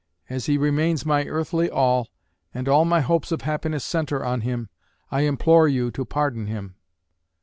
As 0.31 0.47
he 0.47 0.57
remains 0.57 1.05
my 1.05 1.25
earthly 1.27 1.69
all, 1.69 2.07
and 2.55 2.67
all 2.67 2.85
my 2.85 3.01
hopes 3.01 3.31
of 3.31 3.41
happiness 3.41 3.83
centre 3.85 4.25
on 4.25 4.41
him, 4.41 4.67
I 5.11 5.21
implore 5.27 5.67
you 5.67 5.91
to 5.91 6.05
pardon 6.05 6.47
him. 6.47 6.73